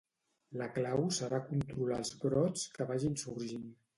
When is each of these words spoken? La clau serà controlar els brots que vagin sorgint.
La 0.61 0.67
clau 0.77 1.03
serà 1.17 1.41
controlar 1.51 2.01
els 2.03 2.13
brots 2.25 2.65
que 2.79 2.91
vagin 2.93 3.21
sorgint. 3.27 3.71